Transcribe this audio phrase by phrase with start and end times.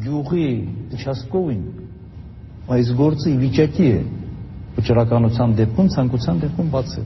[0.00, 0.48] գյուղի
[0.96, 1.64] Չասկովին
[2.72, 3.98] այս գործը ի վիճակի է
[4.76, 7.04] վճռականության դեպքում, ցանկության դեպքում բացել։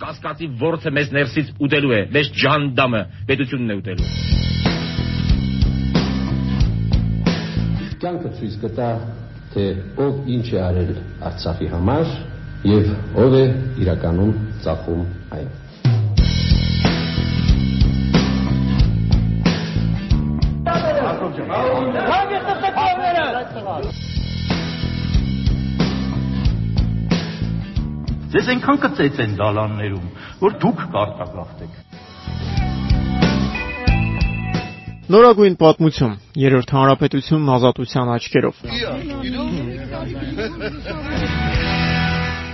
[0.00, 4.10] Կասկածի ворթը մեզ ներսից ուտելու է, մեզ ջանդամը պետությունն է ուտելու։
[8.00, 8.90] Կյանքը ցույց կտա,
[9.52, 9.64] թե
[10.00, 10.92] ով ինչ է արել
[11.28, 12.14] Արցախի համար
[12.70, 12.94] եւ
[13.26, 13.46] ով է
[13.84, 14.32] իրականում
[14.64, 15.02] ծախում
[15.36, 15.50] այն։
[28.30, 30.08] Ձեզ այնքան կծեց են դալաններում,
[30.44, 31.72] որ դուք կարտագաղթեք։
[35.10, 38.54] Նորագույն պատմություն։ Երրորդ հանրապետությունն ազատության աչքերով։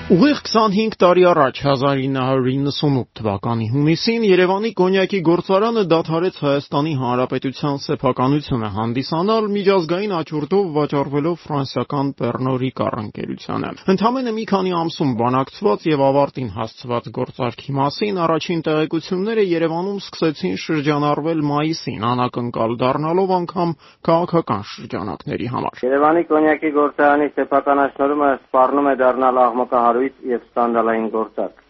[0.07, 9.49] Ուղիղ 25 տարի առաջ 1998 թվականի հունիսին Երևանի կոնյակի գործարանը դադարեց Հայաստանի Հանրապետության սեփականությունը հանդիսանալ
[9.57, 17.11] միջազգային աճուրդով վաճառվելով ֆրանսիական Pernod Ricard ընկերությանը։ Ընդամենը մի քանի ամսում բանակցված եւ ավարտին հասցված
[17.19, 23.75] գործարքի մասին առաջին տեղեկությունները Երևանում սկսեցին շրջանառվել մայիսին, անակնկալ դառնալով անգամ
[24.07, 31.61] քաղաքական շրջանակների համար։ Երևանի կոնյակի գործարանի սեփականաշնորհումը սպառնում է դառնալ աղմկահար հարույց եւ սկանդալային գործարք։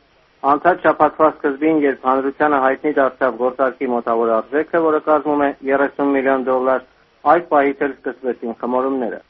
[0.51, 6.45] Անցած շաբաթվա սկզբին, երբ հանրությանը հայտնի դարձավ գործարքի մոտավոր արժեքը, որը կազմում է 30 միլիոն
[6.47, 6.83] դոլար,
[7.33, 9.21] այդ պահից էլ սկսվեցին խմորումները։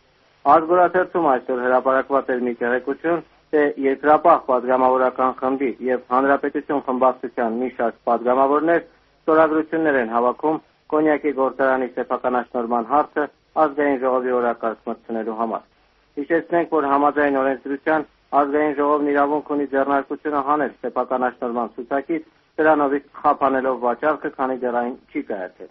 [0.57, 3.23] Ազգորաթերթում այսօր հրապարակված էր մի տեղեկություն,
[3.53, 8.83] թե երկրապահ падգամավորական խմբի եւ հանրապետություն խմբակցության մի շարք падգամավորներ
[9.27, 13.23] ստորագրություններ են հավաքում Կոնյակի գործարանի սեփականաշնորհման հարցը
[13.63, 15.65] ազգային ժողովի օրակարգ մտցնելու համար։
[16.17, 22.25] Հիշեցնենք, որ համաձայն օրենսդրության Ազգային ժողովն իրավունք ունի ձեռնարկությունը հանել սեփականաշնորհման ցուցակից,
[22.59, 25.71] դրանով խափանելով վաճառքը, քանի դեռ այն չի կայացել։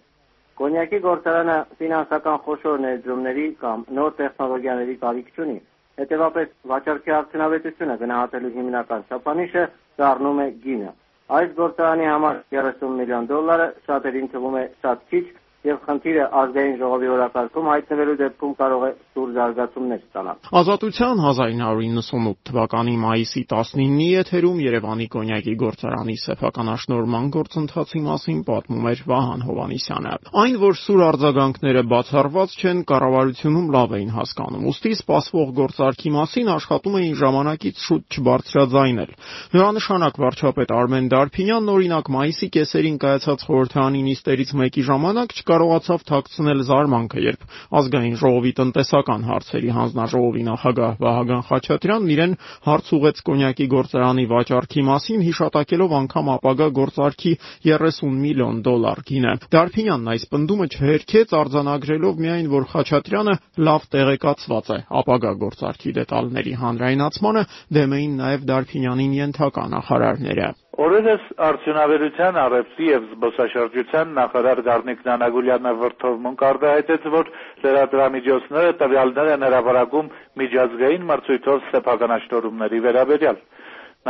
[0.56, 5.58] Կոնյակի գործարանը ֆինանսական խոշոր ներդրումների կամ նոր տեխնոլոգիաների կարիք չունի։
[6.00, 9.64] Հետևաբար վաճառքի արդյունավետությունը գնահատելու հիմնական չափանիշը
[10.00, 10.90] դառնում է գինը։
[11.36, 15.24] Այս գործարանի համար 30 միլիոն դոլարը շատերին թվում է շատ քիչ,
[15.66, 22.94] եւ խնդիրը ազգային ժողովի օրակարգում հայտնվելու դեպքում կարող է սուր զարգացումներ ստանալ։ Ազատության 1998 թվականի
[23.02, 30.14] մայիսի 19-ի եթերում Երևանի կոնյակի գործարանի սեփականաշնորհման գործընթացի մասին պատմում էր Վահան Հովանիսյանը։
[30.46, 36.96] Այն, որ սուր արձագանքները բացառված չեն, կառավարությունում լավ էին հասկանում։ Ոստի սպասվող գործարքի մասին աշխատում
[37.00, 39.10] էին ժամանակից շուտ չբարձրաձայնել։
[39.56, 46.58] Հյուրանշանակ վարչապետ Արմեն Դարփինյանն օրինակ մայիսի կեսերին կայացած խորհրդարանի նիստերից մեկի ժամանակ չկա կարողացավ թաքցնել
[46.68, 47.44] զարմանքը, երբ
[47.80, 52.34] ազգային ժողովի տնտեսական հարցերի հանձնաժողովի նախագահ Վահագն Խաչատրյանն իրեն
[52.66, 57.32] հարց ուղեց կոնյակի գործարանի վաճառքի մասին, հիշատակելով անգամ ապագա գործարքի
[57.70, 63.36] 30 միլիոն դոլար գինը։ Դարփինյանն այս պնդումը չհերքեց արձանագրելով միայն, որ Խաչատրյանը
[63.70, 67.48] լավ տեղեկացված է ապագա գործարքի դետալների հանրայնացմանը
[67.80, 76.42] դեմ էին նաև Դարփինյանին ենթակա նախարարները։ Օրերս արդյունաբերության առևտրի եւ զբոսաշրջության նախարար Գառնիկ Նանագուլյանը վրթովմունք
[76.48, 77.30] արտահայտեց, որ
[77.62, 80.10] լրատվամիջոցները տվյալներ են հրապարակում
[80.42, 83.40] միջազգային մրցույթով սեփականաշնորհումների վերաբերյալ։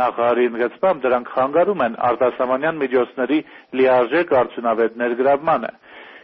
[0.01, 3.39] Նախարարի ընդգծմամբ դրանք խանգարում են արտասահմանյան միջոցների
[3.79, 5.71] լիարժեք արդյունավետ ներգրավմանը։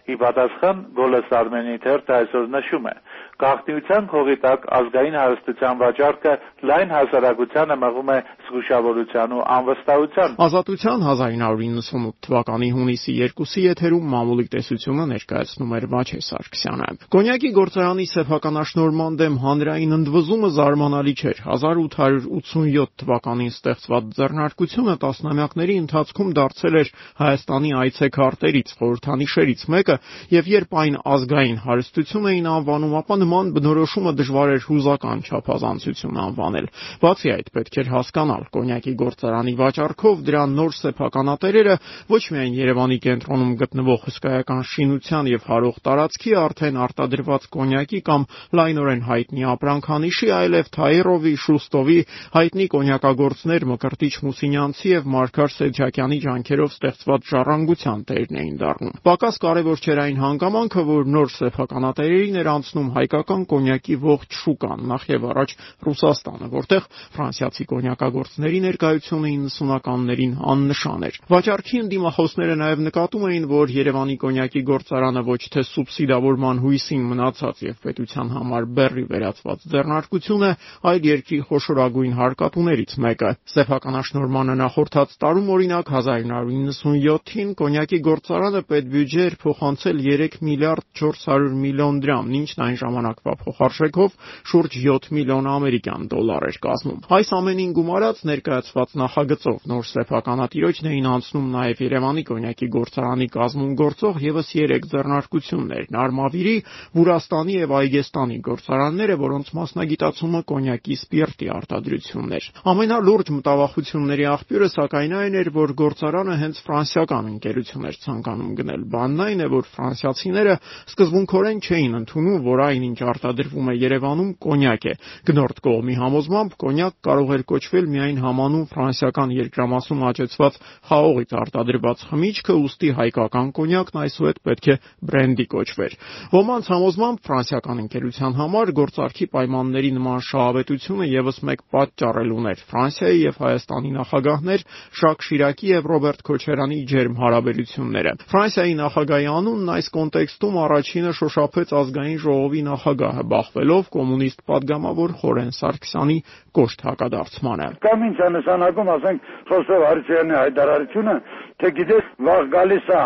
[0.03, 2.93] Ի պատասխան Գոլես Արմենի թերթը այսօր նշում է.
[3.41, 6.33] Գաղտնիության քողի տակ ազգային հարստության վաճառքը
[6.69, 15.05] լայն հասարակությանը մղում է զգուշավորության ու անվստահության։ Ազատության 1998 թվականի հունիսի 2-ի եթերում մամուլի տեսությունը
[15.13, 24.13] ներկայացնում էր Մաչե Սարգսյանը։ Կոնյակի գործարանի սեփականաշնորհման դեմ հանրային ընդվզումը զարմանալի չէր։ 1887 թվականին ստեղծված
[24.19, 26.93] ձեռնարկությունը տասնամյակների ընթացքում դարձել էր
[27.23, 29.97] Հայաստանի այցեքարտերից, խորհրդանիշերից մեկը,
[30.33, 36.67] եւ երբ այն ազգային հարստություն էին անվանում, ապա նման բնորոշումը դժվար էր հուզական չափազանցություն անվանել։
[37.03, 41.75] Բացի այդ, պետք էր հասկանալ, կոնյակի գործարանի վաճառքով դրա նոր սեփականատերերը
[42.13, 48.25] ոչ միայն Երևանի կենտրոնում գտնվող հսկայական շինության եւ հարող տարածքի արդեն արտադրված կոնյակի կամ
[48.59, 51.99] լայնորեն հայտնի ապրանքանիշի, այլև Թայերովի, Շուստովի,
[52.33, 59.83] հայտնի կոնյակագործներ Մկրտիչ Մուսինյանցի եւ Մարգար Սեջակյանի ջանքերով ստեղծված ժառանգության տերն էին դառնում։ Պակաս կարևոր
[59.83, 65.25] չէր այն հանգամանքը, որ նոր սեփականատերերին էր անցնում հայ հայկական կոնյակի ողջ շուկան, նախ եւ
[65.29, 65.51] առաջ
[65.85, 74.15] Ռուսաստանը, որտեղ ֆրանսիացի կոնյակագործների ներկայությունը 90-ականներին աննշան էր։ Վաճառքի ընդդիմախոսները նաեւ նկատում էին, որ Երևանի
[74.23, 80.51] կոնյակի գործարանը ոչ թե սուբսիդավորման հույսին մնացած եւ պետության համար բեռի վերածված ձեռնարկություն է,
[80.89, 90.03] այլ երկրի խոշորագույն հարկատուներից մեկը։ Սեփականաշնորհմանը նախորդած տարում օրինակ 1997-ին կոնյակի գործարանը պետբյուջե էր փոխանցել
[90.07, 94.13] 3 միլիարդ 400 միլիոն դրամ, ինչն այն ժամանակվա փոխարժեքով
[94.49, 101.07] շուրջ 7 միլիոն ամերիկյան դոլար էր կազմում։ Այս ամենին գումարած ներկայացված նախագծով նոր սեփականատիրոջն էին
[101.13, 106.55] անցնում նաև Երևանի կոնյակի գործարանի կազմում գործող եւս 3 ձեռնարկություններ՝ Նարմավիրի,
[106.93, 115.37] Վուրաստանի եւ Այգեստանի գործարանները, որոնց մասնագիտացումը կոնյակի սպիրտի արտադրությունն էր։ Ամենալուրջ մտավախությունների աղբյուրը սակայն այն
[115.43, 120.55] էր, որ գործարանը հենց ֆրանսիական ընկերություն էր ցանկանում գնել։ Բանն այն է, որ ֆրանսիացիները
[120.93, 124.93] սկզբունքորեն չէին ընդունում, որ այն ինչ արտադրվում է Երևանում կոնյակ է։
[125.27, 130.59] Գնորդ կողմի համոզմամբ կոնյակ կարող էր կոչվել միայն համանուն ֆրանսիական երկրամասում աճեցված
[130.93, 134.75] խաղողից արտադրված խմիչքը, ուստի հայկական կոնյակն այսուհետ պետք է
[135.09, 135.95] բրենդի կոչվեր։
[136.33, 143.19] Ոմանց համոզմամբ ֆրանսիական ընկերության համար գործարքի պայմանների նման շահավետությունը եւս մեկ պատճառ էլ ուներ։ Ֆրանսիայի
[143.23, 144.65] եւ Հայաստանի նախագահներ
[144.99, 152.19] Շակ Շիրակի եւ Ռոբերտ Քոչարյանի ջերմ հարաբերությունները։ Ֆրանսիայի նախագահի անունն այս կոնտեքստում առաջինը շոշափեց ազգային
[152.23, 156.17] ժողովի նախագահը բախվելով կոմունիստ падգամավոր Խորեն Սարգսյանի
[156.57, 161.15] կոշտ հակադարձմանը։ Կամ ինչ անշանակում, ասենք, Խոսով Հարությունյանի հայտարարությունը,
[161.63, 163.03] թե գիտես, վաղ գալիս է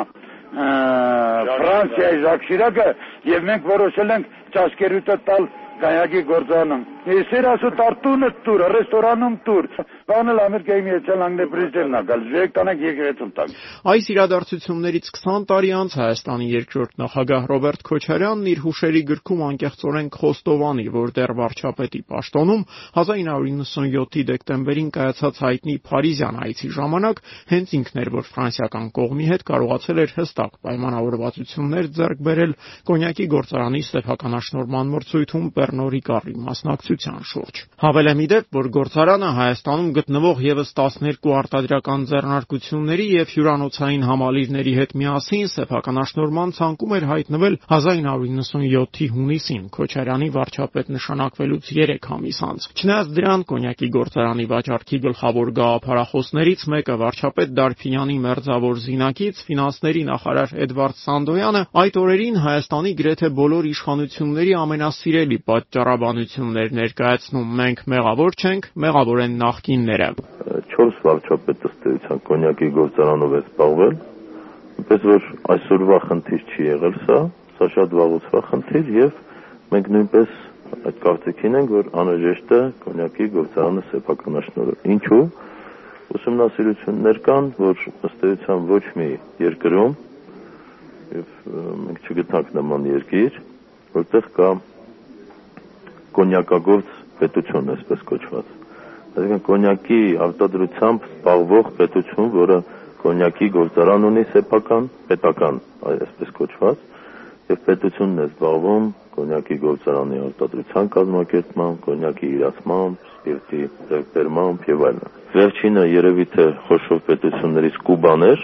[0.47, 2.87] Ֆրանսիայի Ժակշիրակը
[3.29, 5.47] եւ մենք որոշել ենք ճաշկերուտը տալ
[5.77, 9.67] Գայագի գործանում։ Ես երասու տարտունը տուր, ռեստորանում տուր։
[10.07, 13.55] Բանել Ամերիկայի Միացյալ Նահանգների պրեզիդենտն է գալ, ժեք տանենք եկեղեցում տանք։
[13.91, 20.85] Այս իրադարձություններից 20 տարի անց Հայաստանի երկրորդ նախագահ Ռոբերտ Քոչարյանն իր հուշերի գրքում անկեղծորեն խոստովանի,
[20.95, 22.63] որ դեռ վարչապետի պաշտոնում
[23.03, 27.21] 1997-ի դեկտեմբերին կայացած հայտնի Փարիզյան այցի ժամանակ
[27.51, 32.55] հենց ինքն էր, որ ֆրանսիական կողմի հետ կարողացել էր հստակ պայմանավորվածություններ ձեռք բերել
[32.87, 40.73] կոնյակի գործարանի սեփականաշնորհման մրցույթում Պեռնո Ռիկարի մասնակցության շուրջ։ Հավելեմ իդեպ, որ գործարանը Հայաստանում գտնվող եւս
[40.77, 50.29] 12 արտադրական ձեռնարկությունների եւ հյուրանոցային համալիրների հետ միասին սեփականաշնորհման ցանկում էր հայտնվել 1997-ի հունիսին Քոչարյանի
[50.37, 58.17] վարչապետ նշանակվելուց 3 ամիս անց։ Չնայած դրան կոնյակի գործարանի վաճառքի գլխավոր գաղափարախոսներից մեկը վարչապետ Դարփինյանի
[58.27, 67.53] մերձավոր զինակից ֆինանսների նախարար Էդվարդ Սանդոյանը այդ օրերին Հայաստանի գրեթե բոլոր իշխանությունների ամենասիրելի պատճառաբանություններ ներկայացնում։
[67.61, 69.37] Մենք մեղավոր չենք, մեղավոր են
[69.87, 70.07] նախկինները։
[70.71, 73.93] 4 վարչապետ ըստ էության կոնյակի գործարանով է զբաղվել,
[74.77, 77.19] այնպես որ այսօրվա խնդիր չի եղել սա,
[77.57, 79.21] սա շատ վաղուց խնդիր եւ
[79.71, 80.35] մենք նույնպես
[80.87, 85.23] այդ կարծիքին ենք, որ անհրաժեշտ է կոնյակի գործարանը սեփականաշնորհել։ Ինչու՞
[86.17, 89.09] ուսումնասիրություններ կան, որ ըստ էության ոչ մի
[89.47, 89.97] երկրում
[91.17, 91.33] եւ
[91.87, 93.41] մենք չգտնանք նման երկիր,
[93.95, 94.53] որտեղ կա
[96.19, 98.56] կոնյակագործ պետություն, այսպես կոչված
[99.17, 102.57] այսինքն կոնյակի արտադրությամբ զբաղվող պետություն, որը
[103.01, 105.59] կոնյակի գործարան ունի սեփական, պետական,
[105.91, 106.83] այսպես կոչված,
[107.47, 108.87] եւ պետությունն է զբաղվում
[109.17, 117.79] կոնյակի գործարանի արտադրության կազմակերպմամբ, կոնյակի իրացմամբ, սպիրտի ձեռքբերմամբ եւ այլն։ Վերջինը երևի թե խոշոր պետություններից
[117.87, 118.43] Կուբան էր,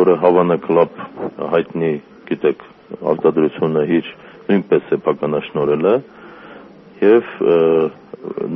[0.00, 1.02] որը Հավանա կլաբ
[1.52, 1.92] հայտնի,
[2.30, 2.64] գիտեք,
[3.12, 4.08] արտադրությունը իր
[4.48, 5.94] նույնպես սեփականաշնորհել է
[7.00, 7.28] եւ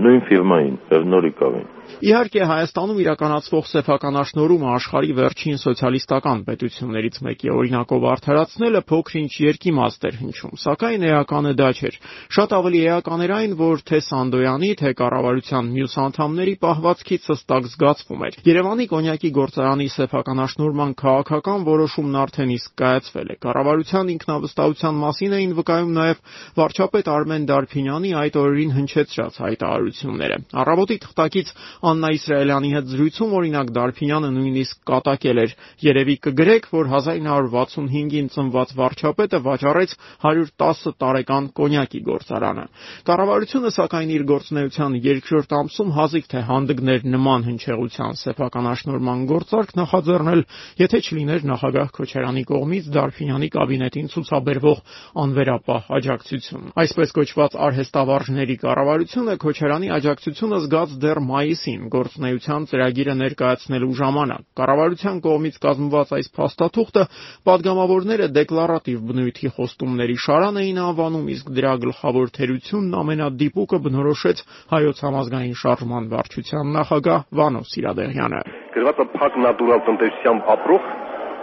[0.04, 1.66] նույն ֆիրմային Պերնորիկավին
[2.04, 10.54] Իհարկե Հայաստանում իրականացվող սեփականաշնորհումը աշխարհի վերջին սոցիալիստական պետություններից մեկի օրինակով արդարացնելը փոքր-ինչ երկիմաստ էր հնչում,
[10.64, 11.98] սակայն էականը դա չէր։
[12.34, 18.24] Շատ ավելի էական էր այն, որ թե Սանդոյանի, թե կառավարության մյուս անդամների պահվածքից հստակ զգացվում
[18.28, 25.54] էր։ Երևանի կոնյակի գործարանի սեփականաշնորհման քաղաքական որոշումն արդեն իսկ կայացվել է։ Կառավարության ինքնավստահության մասին էին
[25.58, 26.22] վկայում նաև
[26.58, 31.52] վարչապետ Արմեն Դարփինյանի այդ օրերին հնչեցրած հայտարարությունները։ Առավոտի թղթակից
[31.84, 35.50] Աննա Իսրայելյանի հետ զրույցում օրինակ Դարփինյանը նույնիսկ կատակել էր.
[35.84, 39.90] «Երևի կգրեք, որ 1965-ին ծնված վարչապետը վաճառեց
[40.24, 42.64] 110 տարեկան կոնյակի գործարանը»։
[43.04, 50.40] Կառավարությունը սակայն իր գործունեության երկրորդ ամսում հազիվ թե հանդգներ նման հնչեղության սեփականաշնորհման գործարք նախաձեռնել,
[50.80, 54.78] եթե չլիներ նախագահ Քոչարյանի կողմից Դարփինյանի կաբինետին ցուցաբերվող
[55.24, 63.94] անվերապահ աջակցություն։ Այսպես կոչված արհեստավարժների կառավարությունը Քոչարյանի աջակցությունը զգաց դեռ մայիսին Բաքվին գործնեայության ծրագիրը ներկայացնելու
[63.98, 67.02] ժամանակ։ Կառավարության կողմից կազմված այս փաստաթուղթը
[67.48, 74.38] падգամավորները դեկլարատիվ բնույթի խոստումների շարան էին անվանում, իսկ դրա գլխավոր թերությունն ամենադիպուկը բնորոշեց
[74.74, 78.40] հայոց համազգային շարժման վարչության նախագահ Վանո Սիրադեղյանը։
[78.74, 80.90] Գրվածը փակ նատուրալ տնտեսությամբ ապրող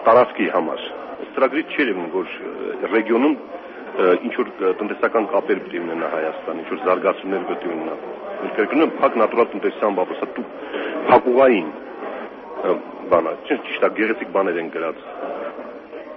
[0.07, 0.85] տարածքի համար։
[1.31, 2.27] Ստրագրի չէր իմն, որ
[2.95, 3.35] ռեգիոնում
[4.01, 8.91] ինչ որ տնտեսական կապեր պետք է ունենա Հայաստան, ինչ որ զարգացումներ պետք է ունենա։ Կրկնում
[9.01, 10.45] փակ նատուրալ տնտեսությամբ ապրող, դու
[11.10, 11.69] փակուղային
[13.12, 15.05] բանա, ճիշտ է, գեղեցիկ բաներ են գրած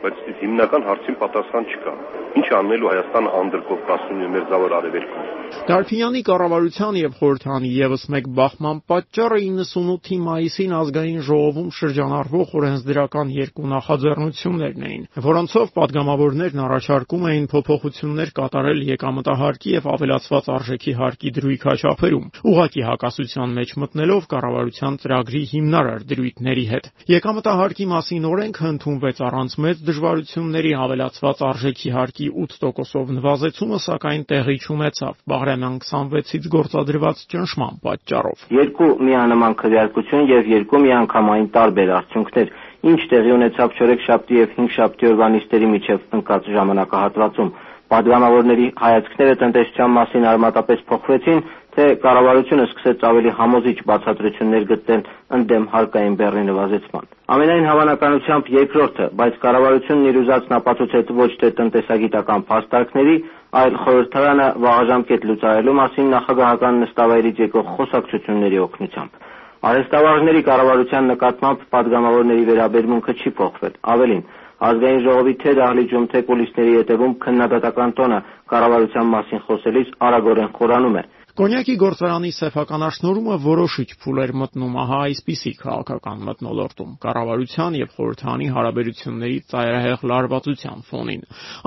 [0.04, 1.94] բայց հիմնական հարցին պատասխան չկա։
[2.34, 5.34] Ինչ անելու Հայաստանը անդրկովկասում եւ մեր զավար արևելքում։
[5.64, 13.70] Դարփյանի կառավարության եւ խորհրդանի եւս մեկ բախման պատճառը 98-ի մայիսին ազգային ժողովում շրջանառվող օրենսդրական երկու
[13.74, 22.84] նախաձեռնություններն էին, որոնցով падգամավորներն առաջարկում էին փոփոխություններ կատարել եկամտահարկի եւ ավելացված արժեքի հարկի դրույքաչափերում։ Ուղղակի
[22.90, 30.70] հակասության մեջ մտնելով կառավարության ծրագրի հիմնարար դրույթների հետ։ Եկամտահարկի մասին օրենքը ընդունվեց առանց մեծ դժվարությունների
[30.84, 39.54] ավելացված արժեքի հարկի 8%-ով նվազեցումը սակայն տեղի չունեցավ Բաղրամյան 26-ից գործադրված ճնշման պատճառով։ Երկու միանման
[39.62, 42.50] քվեարկություն եւ երկու միանգամային տարբեր արդյունքներ
[42.94, 47.54] ինչ տեղի ունեցավ չորեքշաբթի եւ հինգշաբթի օրվա նիստերի միջև ընկած ժամանակահատվածում
[47.94, 51.40] Պատգամավորների հայացքները տնտեսության մասին արմատապես փոխվեցին,
[51.74, 55.02] թե կառավարությունը սկսեց ավելի համոզիչ բացատրություններ գտնել
[55.38, 62.44] ընդդեմ հարկային բեռնի նվազեցման։ Ամենայն հավանականությամբ երկրորդը, բայց կառավարությունն իր ուզածն ապացուցեց ոչ թե տնտեսագիտական
[62.50, 63.16] փաստարկների,
[63.64, 69.20] այլ խորհրդարանը վաղաժամկետ լուծարելու մասին նախագահական նստավայրից եկող խոսակցությունների օգնությամբ։
[69.64, 74.24] Արհեստավարժների կառավարության նկատմամբ падգամավորների վերաբերմունքը չի փոխվել։ Ավելին,
[74.68, 78.18] ազգային ժողովի թե դահլիճում, թե կուլիսների ետևում քննադատական տոնը
[78.52, 81.04] կառավարության մասին խոսելիս արագորեն խորանում է։
[81.34, 88.46] Կոնյակի գործարանի սեփական աշնորհումը որոշիչ փուլ էր մտնում ահա այսպիսի քաղաքական մտնոլորտում՝ կառավարության եւ խորհրդանի
[88.54, 91.24] հարաբերությունների ծայրահեղ լարվածության ֆոնին։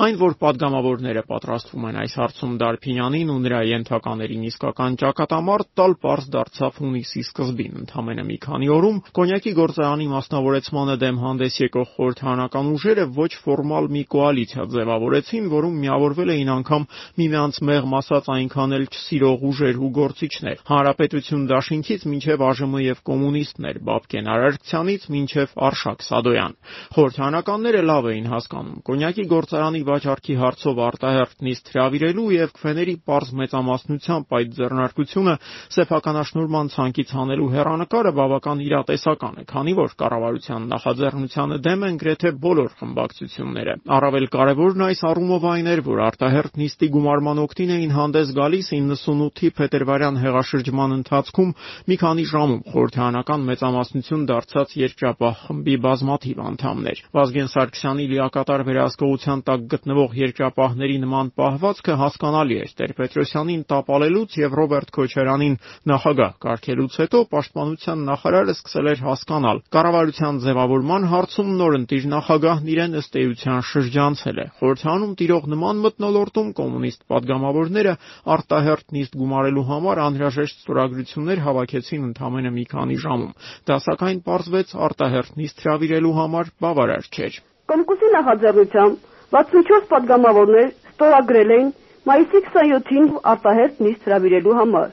[0.07, 6.31] Այն, որ падգամավորները պատրաստվում են այս հարցում Դարփինյանին ու նրա ենթականերին իսկական ճակատամարտ տալ, པարզ
[6.37, 13.05] դարձավ հունիսի սկզբին։ Ընդամենը մի քանի օրում Կոնյակի գործարանի մասնավորեցմանը դեմ հանդես եկող խորհրդանական ուժերը
[13.19, 19.47] ոչ ֆորմալ մի կոալիցիա ձևավորեցին, որում միավորվել էին անգամ միմյանց մեղմ ասած այնքան էլ չսիրող
[19.47, 26.53] ուժ ուժեր ու գործիչներ։ Հանրապետություն դաշինքից մինչև ԱԺՄ եւ կոմունիստներ, Բաբկեն Արարքցյանից մինչև Արշակ Սադոյան։
[26.93, 34.37] Խորհրդանականները լավ էին հասկանում։ Կոնյակի գործարանի վաճառքի հարցով արտահերթ նիստ հravirելու եւ քվեների པարզ մեծամասնությամբ
[34.37, 35.35] այդ ձեռնարկությունը
[35.77, 42.71] սեփականաշնորհման ցանկից հանելու հերանեկարը բավական իրատեսական է, քանի որ կառավարության նախաձեռնությանը դեմ են գրեթե բոլոր
[42.77, 48.67] խմբակցությունները։ Առավել կարևորն այս առումով այն էր, որ արտահերթ նիստի գումարման օկտին էին հանդես գալիս
[48.77, 51.51] 98-ի թվականի փետրվարյան հեղաշրջման ընթացքում
[51.87, 59.61] մի քանի ժամում խորհրդարանական մեծամասնություն դարձած երկրապահ խմբի բազմաթիվ անդամներ։ Վազգեն Սարգսյանի լիակատար վերահսկողության տակ
[59.71, 65.55] գտնվող երկրապահների նման պահվածքը հասկանալի էր Տեր-Պետրոսյանին տապալելուց եւ Ռոբերտ Քոչարյանին
[65.91, 73.17] նախագահ կարգելուց հետո պաշտպանության նախարարը սկսել էր հասկանալ կառավարության ձևավորման հարցում նորընտիր նախագահն իրեն ըստ
[73.21, 77.93] էության շրջանցել է։ Խորհրդանում տիրող նման մթնոլորտում կոմունիստ падգամավորները
[78.37, 83.33] արտահերտ նիստ գումար համարելու համար անհրաժեշտ ստորագրություններ հավաքեցին ընդամենը մի քանի ժամում։
[83.69, 87.37] Դա սակայն պարզվեց արտահերթնից թրավիրելու համար բավարար չէր։
[87.71, 88.95] Կոմկուսի նախաձեռնությամբ
[89.37, 91.69] 64 падգամավորներ ստորագրել էին
[92.09, 94.89] մայիսի 27-ին արտահերթ նիստ հրավիրելու համար։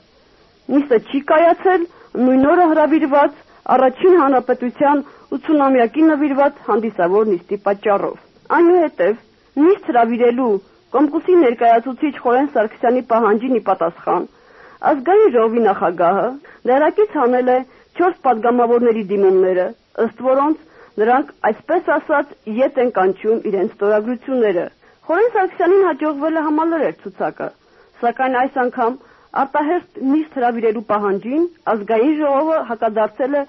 [0.74, 1.88] Նիստը չի կայացել
[2.26, 3.40] նույն օրը հրավիրված
[3.74, 5.02] առաջին հանրապետության
[5.38, 8.16] 80-ամյակի նվիրված հանդիսավոր նիստի պատճառով։
[8.58, 9.24] Այնուհետև
[9.64, 10.52] նիստ հրավիրելու
[10.94, 14.26] Կոմկուսի ներկայացուցիչ Խորեն Սարգսյանի պահանջին ի պատասխան
[14.90, 16.24] Ազգային ժողովի նախագահը
[16.70, 17.58] լրակից հանել է
[18.00, 19.66] 4 падգամավորների դիմումները,
[20.04, 20.62] ըստ որոնց
[21.02, 24.64] նրանք այսպես ասած ետ են կանչում իրենց ստորագրությունները։
[25.08, 27.48] Խորեն Սարգսյանին հաջողվել է համալրել ցուցակը,
[28.04, 28.98] սակայն այս անգամ
[29.44, 33.42] արտահերտ նիստ հրավիրելու պահանջին ազգային ժողովը հակադարձել է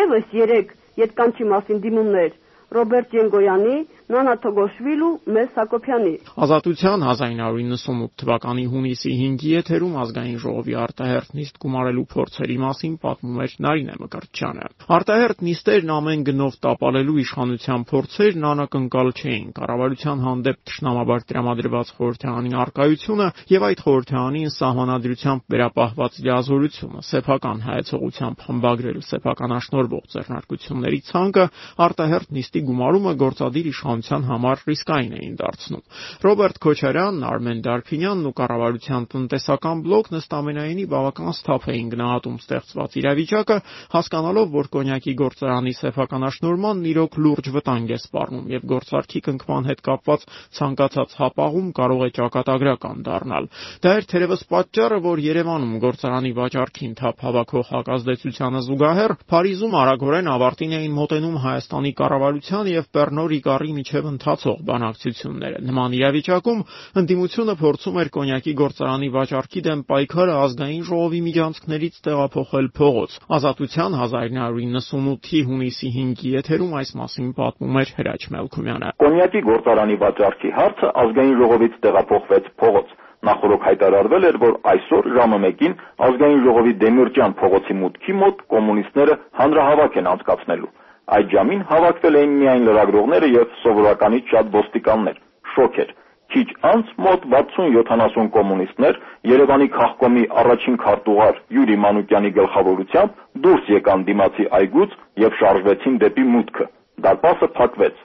[0.00, 2.36] եւս 3 ետկանչի մասին դիմումներ
[2.76, 3.76] Ռոբերտ Ջենգոյանի,
[4.10, 6.12] Նանա Թոգոշվիլու, Մեզ Հակոբյանի։
[6.42, 13.54] Ազատության 1998 թվականի հունիսի 5-ի եթերում ազգային ժողովի արտահերթ նիստ գումարելու փորձերի մասին պատմում էր
[13.66, 14.66] Նարինե Մկրտչյանը։
[14.98, 23.28] Արտահերթ նիստերն ամեն գնով տապալելու իշխանության փորձերն անակնկալ չէին։ Կառավարության հանդեպ ճշնամաբար տրամադրված խորհրդարանի արկայությունը
[23.54, 31.46] եւ այդ խորհրդարանին սահմանադրությամբ վերապահված լիազորությունը, սեփական հայեցողությամբ խմբագրել սեփականաշնորհող ձեռնարկությունների ցանկը
[31.86, 35.82] արտահերթ նիստի գումարումը գործադիր իշխանության իշխանության համար ռիսկային էին դարձնում։
[36.24, 42.96] Ռոբերտ Քոչարյանն, Արմեն Դարփինյանն ու կառավարության տնտեսական բլոկն ըստ ամենայնի բավական սթափ էին գնահատում ստեղծված
[43.00, 43.56] իրավիճակը,
[43.94, 50.26] հասկանալով, որ կոնյակի գործարանի սեփականաշնորհմանն իրոք լուրջ վտանգ է սպառնում եւ գործարքի կնքման հետ կապված
[50.60, 53.44] ցանկացած հապաղում կարող է ճակատագրական դառնալ։
[53.84, 60.74] Դա էր թերևս պատճառը, որ Երևանում գործարանի վաճառքին թափ հավաքող հակազդեցությանը զուգահեռ Փարիզում արագորեն ավարտին
[60.80, 66.60] էին մոտենում Հայաստանի կառավարության եւ Պեռնո Ռիկարի միջև ընթացող բանակցությունները։ Նման իրավիճակում
[67.00, 75.40] ընդդիմությունը փորձում էր կոնյակի գործարանի վաճառքի դեմ պայքարը ազգային ժողովի միջանցքներից տեղափոխել փողոց։ Ազատության 1998-ի
[75.50, 81.78] հունիսի 5-ի եթերում այս մասին պատմում էր Հրաչ Մելքումյանը։ Կոնյակի գործարանի վաճառքի հարցը ազգային ժողովից
[81.86, 85.74] տեղափոխվեց փողոց։ Նախորդ հայտարարվել էր, որ այսօր ժամը 1-ին
[86.06, 90.70] ազգային ժողովի Դեմիրճյան փողոցի մուտքի մոտ կոմունիստները հանրահավաք են անցկացնելու։
[91.16, 95.16] Այդ ժամին հավաքվել էին միայն լրագրողները եւ սովորականից շատ ոստիկաններ։
[95.54, 95.94] Շոկ էր։
[96.30, 98.98] Քիչ անց մոտ 60-70 կոմունիստներ
[99.30, 103.16] Երևանի քաղկոմի առաջին քարտուղար Յուրի Մանուկյանի գլխավորությամբ
[103.46, 106.68] դուրս եկան դիմացի այգուց եւ շարժվեցին դեպի մուտքը։
[107.08, 107.98] Դարպասը փակվեց։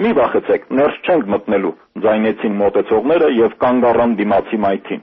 [0.00, 5.02] Մի վախեցեք, ներս չենք մտնելու, ձայնեցին մոտեցողները եւ կանգ առան դիմացի մայթին։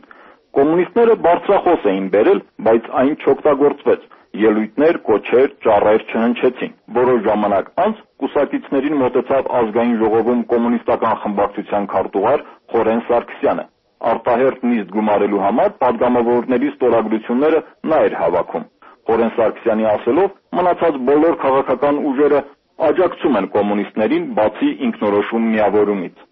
[0.58, 4.08] Կոմունիստները բարձրախոս էին բերել, բայց այն չօգտագործվեց
[4.41, 13.01] ելույթներ, կոչեր, ճառեր չհնչեցին։ Որոշ ժամանակ անց կուսակիցներին մոտեցավ Ազգային ժողովում կոմունիստական խմբակցության քարտուղար Խորեն
[13.08, 13.65] Սարգսյանը։
[14.12, 18.67] Արտահերթ նիստ գումարելու համար падգամավորների ստորագրությունները նա էր հավաքում։
[19.08, 22.41] Խորեն Սարգսյանի ասելով, մնացած բոլոր քաղաքական ուժերը
[22.88, 26.25] աջակցում են կոմունիստներին բացի ինքնորոշում միավորումից։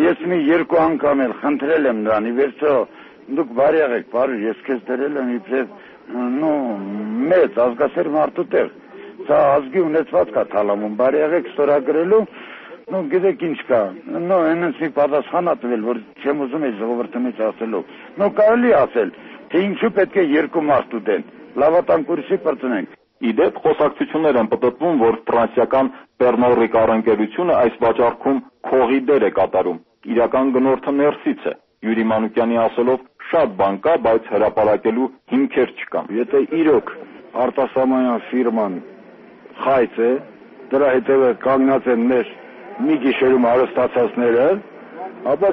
[0.00, 2.74] Ես մի երկու անգամ էլ խնդրել եմ նրան, ի վերջո
[3.36, 5.74] դուք բարի եղեք, բարի, ես քեզ դրել եմ իբրև
[6.10, 6.52] նո
[7.30, 8.70] մեծ ազգասեր մարդու տեղ
[9.28, 12.22] սա ազգի ունեցված կա թալամում բարի եղեք ստորագրելու
[12.90, 13.80] նո գիտեք ինչ կա
[14.30, 17.82] նո այնպես մի պատասխան ա տվել որ չեմ ուզում այս ժողովրդի մեջ ասելու
[18.22, 19.12] նո կարելի ասել
[19.52, 21.28] թե ինչու պետք է երկու մարդ ուտեն
[21.64, 25.88] լավատան կուրսի բրծնենք Իդեպ խոսակցություններ են պատտվում, որ ֆրանսիական
[26.22, 28.38] Pernod Ricard ընկերությունը այս վաճառքում
[28.68, 29.80] քողի դեր է կատարում։
[30.14, 36.40] Իրական գնորդը ներսից է։ Յուրի Մանուկյանի ասելով շատ բան կա, բայց հրապարակելու հիմքեր չկան։ Եթե
[36.60, 36.90] իրոք
[37.44, 38.74] արտասահմանյան ֆիրման
[39.60, 40.10] խայծ է,
[40.74, 42.34] դրա հետևը կանգնած են մեր
[42.84, 44.44] մի գիշերում հարստացածները,
[45.32, 45.52] ապա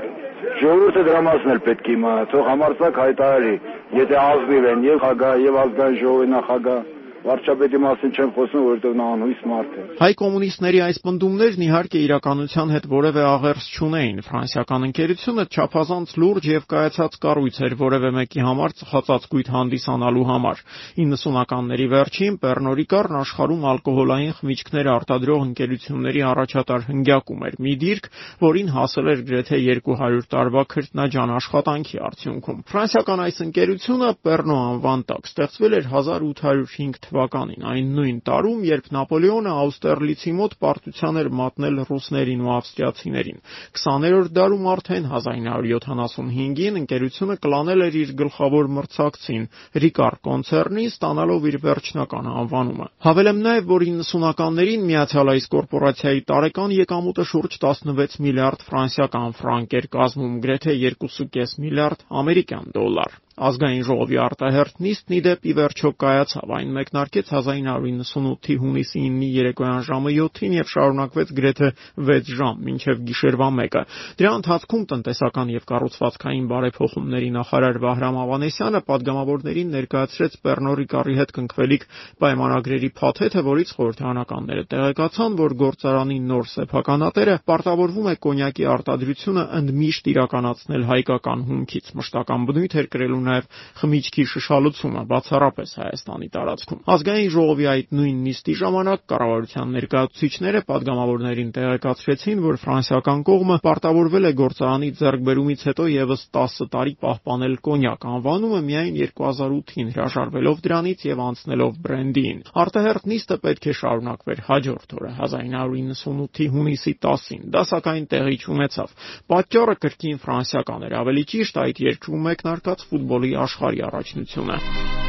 [0.63, 3.55] ժողովուրդը դրա մասն էլ պետք է իմանա, թող համարձակ հայտարարի,
[4.01, 6.96] եթե ազնիվ են եւ խագահ եւ ազգային ժողովի նախագահ
[7.27, 12.71] վարչապետի մասին չեմ խոսում, որովհետև նա անհույս մարդ է։ Հայ կոմունիստների այս պնդումներն իհարկե իրականության
[12.75, 18.75] հետ որևէ աղերս չունեին։ Ֆրանսիական ընկերությունը չափազանց լուրջ եւ կայացած կառույց էր որևէ մեկի համար
[18.77, 20.63] ծխածածկույթ հանդիսանալու համար։
[20.97, 28.09] 90-ականների վերջին Պեռնորիկարն աշխարհում ալկոհոլային խմիչքներ արտադրող ընկերությունների առաջատար հնգյակում էր։ Մի դիրք,
[28.47, 35.29] որին հասել էր գրեթե 200 տարվա քրտնաջան աշխատանքի արդյունքում։ Ֆրանսիական այս ընկերությունը Պեռնո անվան տակ
[35.31, 42.43] ստեղծվել էր 1805 թվականին, այն նույն տարում, երբ Նապոլեոնը Աուստերլիցի մոտ պարտության էր մատնել ռուսներին
[42.45, 43.39] ու ավստրիացիներին։
[43.77, 49.47] 20-րդ դարում արդեն 1975-ին ընկերությունը կլանել էր իր գլխավոր մրցակցին՝
[49.87, 57.27] Ricard կոնցեռնին, ստանալով իր վերջնական անվանումը։ Հավելեմ նաև, որ 90-ականներին Միացյալ այս կորպորացիայի տարեկան եկամուտը
[57.33, 64.79] շուրջ 16 միլիարդ ֆրանսիական ֆրանկ էր կազմում, գրեթե 2.5 միլիարդ ամերիկյան դոլար։ Ազգային ժողովի արտահերթ
[64.81, 70.71] նիստն ի դեպ ի վերջո կայացավ, այն մեկնարկեց 1998-ի հունիսի 9-ի երեկոյան ժամը 7-ին եւ
[70.73, 71.69] շարունակվեց գրեթե
[72.07, 73.83] 6 ժամ, մինչեւ գիշերվա 1-ը։
[74.17, 81.87] Դրա ընթացքում տնտեսական եւ կառուցվածքային բարեփոխումների նախարար Վահրամ Ավանեսյանը падգամավորներին ներկայացրեց Պեռնորիկարի հետ կնքվելիք
[82.25, 90.87] պայմանագրերի փաթեթը, որից խորհրդանականները տեղեկացան, որ գործարանի նոր սեփականատերը պարտավորվում է կոնյակի արտադրությունը ընդմիշտ իրականացնել
[90.87, 93.47] հայկական հումքից։ Մշտական բնույթ էր կրելու նաև
[93.81, 102.41] խմիչքի շշալուցումը բացառապես Հայաստանի տարածքում։ Ազգային ժողովի այդ նույն նիստի ժամանակ կառավարության ներկայացուցիչները падգամավորներին տեղեկացրեցին,
[102.47, 108.97] որ ֆրանսիական կողմը պարտավորվել է գործարանի ձեռքբերումից հետո եւս 10 տարի պահպանել կոնյակ անվանումը միայն
[108.97, 116.93] 2008-ին հրաժարվելով դրանից եւ անցնելով բրենդին։ Արտահերթ նիստը պետք է շարունակվեր հաջորդ օրը 1998-ի հունիսի
[117.07, 118.93] 10-ին։ Դա սակայն տեղի չունեցավ։
[119.31, 125.06] Պատճառը կրկին ֆրանսիական էր, ավելի ճիշտ այդ երկրում մեկնարկած ֆուտբոլ ֆուտբոլի աշխարհի առաջնությունը։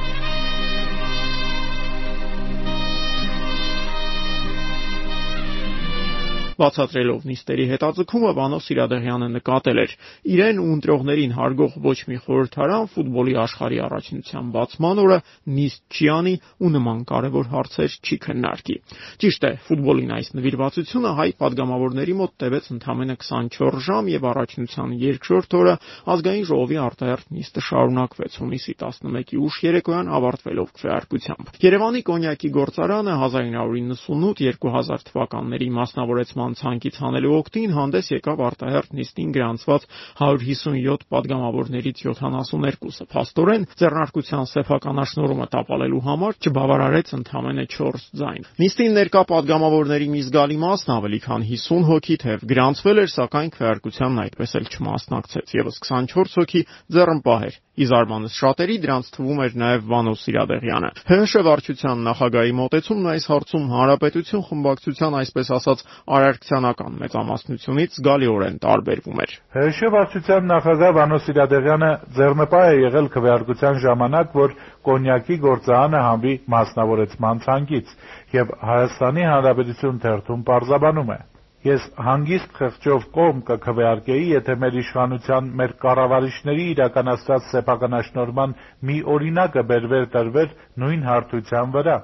[6.59, 9.93] Բացատրելով նիստերի հետաձգումը Վանո Սիրադեղյանը նկատել էր.
[10.35, 15.19] իրեն ու ընտրողներին հարգող ոչ մի խորհրդարան ֆուտբոլի աշխարհի առաջնության բացման օրը
[15.59, 18.77] նիստ չի անի ու նման կարևոր հարցեր չի քննարկի։
[19.23, 25.57] Ճիշտ է, ֆուտբոլին այս նվիրվածությունը հայ падգամավորների մոտ տևեց ընդամենը 24 ժամ եւ առաջնության երկրորդ
[25.59, 25.75] օրը
[26.15, 35.07] ազգային ժողովի արտահերթ նիստը շարունակվեց հունիսի 11-ի ուշ երեկոյան ավարտվելով քվեարկությամբ։ Երևանի կոնյակի գործարանը 1998-2000
[35.09, 39.87] թվականների մասնավորեցման հանցանքից հանելու օգտին հանդես եկավ արտահերթ նիստին գրանցված
[40.19, 49.23] 157 падգամավորներից 72-ը։ Փաստորեն, ձեռնարկության սեփական աշնորհումը տապալելու համար չբավարարեց ընդամենը 4 ձայն։ Նիստին ներկա
[49.29, 54.69] падգամավորների մի զգալի մասն ավելի քան 50 հոգի թեև գրանցվել էր, սակայն քվեարկությանն այդպես էլ
[54.75, 56.63] չմասնակցեց։ Եվս 24 հոգի
[56.97, 63.07] ձեռնպահ էր։ Ի զարմանս շատերի դրանց թվում էր նաև Վանո Սիրադեղյանը։ ՀՀՇ վարչության նախագահի մոտեցումն
[63.13, 65.85] այս հարցում հանրապետություն խմբակցության այսպես ասած
[66.19, 74.37] արարքցյանական մեծամասնությունից զգալիորեն տարբերվում էր։ ՀՀՇ վարչության նախագահ Վանո Սիրադեղյանը ձեռնպահ է եղել քվեարկության ժամանակ,
[74.43, 77.97] որ կոնյակի գործարանը համբի մասնավորեցման ցանկից
[78.35, 81.21] եւ Հայաստանի Հանրապետություն թերթում պարզաբանում է.
[81.67, 88.53] Ես հանգիստ խղճով կողմ կքվեարկեի, եթե մեր իշխանության, մեր կառավարիչների իրականացրած սեփականաշնորհման
[88.91, 91.97] մի օրինակը բերվեր տրվեր նույն հարթության վրա։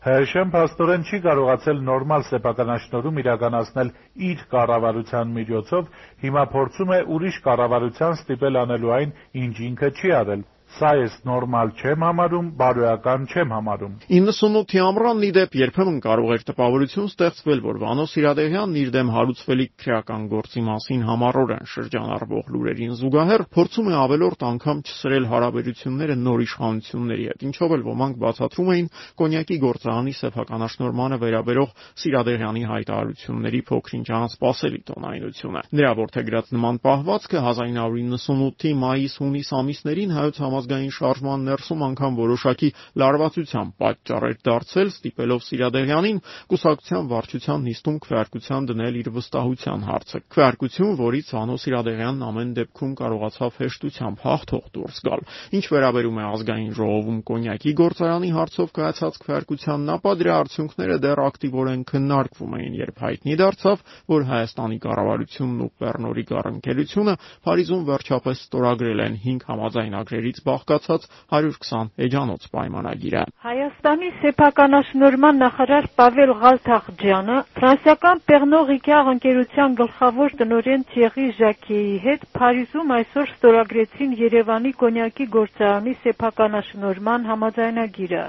[0.00, 3.90] ՀՀՇ-ն փաստորեն չի կարողացել նորմալ սեփականաշնորհում իրականացնել
[4.30, 5.90] իր կառավարության միջոցով,
[6.22, 10.46] հիմա փորձում է ուրիշ կառավարության ստիպել անելու այն, ինչ ինքը չի արել։
[10.78, 16.44] Սա ես նորմալ չեմ համարում, բարոյական չեմ համարում։ 98-ի ամռանն ի դեպ երբեմն կարող էր
[16.50, 23.44] տպավորություն ստեղծվել, որ Վանոս Սիրադեղյանն իր դեմ հարուցվելիք քրեական գործի մասին համառորեն շրջանառվող լուրերին զուգահեռ
[23.50, 28.88] փորձում է ավելորդ անգամ չսրել հարաբերությունները նոր իշխանությունների հետ, ինչով էլ ոմանք բացատրում էին
[29.20, 39.50] կոնյակի գործարանի սեփականաշնորմանը վերաբերող Սիրադեղյանի հայտարարությունների փոքրինչ անսպասելի տոնայնությունը։ Նրա ворթեգրած նման պահվածքը 1998-ի մայիս-հունիս
[39.60, 42.68] ամիսներին հայոց համա համազգային շարժման ներսում անգամ որոշակի
[43.00, 46.18] լարվածության պատճառ էր դարձել, ստիպելով Սիրադեղյանին
[46.50, 53.50] կուսակցության վարչության նիստում քվեարկության դնել իր վստահության հարցը։ Քվեարկություն, որից Անո Սիրադեղյանն ամեն դեպքում կարողացավ
[53.60, 55.24] հեշտությամբ հաղթող դուրս գալ։
[55.56, 61.82] Ինչ վերաբերում է ազգային ժողովում կոնյակի գործարանի հարցով կայացած քվեարկությանն, ապա դրա արդյունքները դեռ ակտիվորեն
[61.90, 69.14] քննարկվում էին, երբ հայտնի դարձավ, որ Հայաստանի կառավարությունն ու Պեռնորի գառընկերությունը Փարիզում վերջապես ստորագրել են
[69.24, 71.08] 5 համաձայնագրերից բաղկացած
[71.38, 81.28] 120 էջանոց պայմանագիրը։ Հայաստանի սեփականաշնորհման նախարար Պավել Ղալթախջյանը ֆրանսիական Pernod Ricard ընկերության գլխավոր տնօրեն Թիերի
[81.40, 88.24] Ժակեի հետ Փարիզում այսօր ստորագրեցին Երևանի կոնյակի գործարանի սեփականաշնորհման համաձայնագիրը։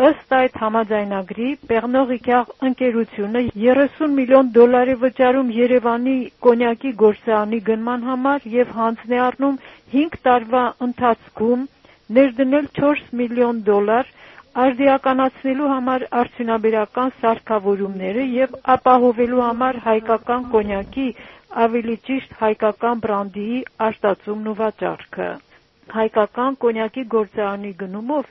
[0.00, 6.14] Ըստ այդ համաձայնագրի Pernod Ricard ընկերությունը 30 միլիոն դոլար է վճարում Երևանի
[6.46, 9.58] կոնյակի գործարանի գնման համար եւ հանձն է առնում
[9.96, 11.66] 5 տարվա ընթացքում
[12.18, 14.08] ներդնել 4 միլիոն դոլար
[14.64, 21.06] արդիականացնելու համար արդյունաբերական սարքավորումները եւ ապահովելու համար հայկական կոնյակի,
[21.66, 25.28] ավելի ճիշտ հայկական բրանդիի արտածումն ու վաճառքը։
[25.98, 28.28] Հայկական կոնյակի գործարանի գնումով